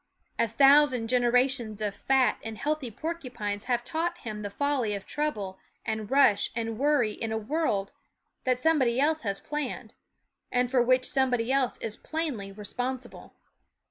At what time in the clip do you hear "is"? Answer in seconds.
11.81-11.97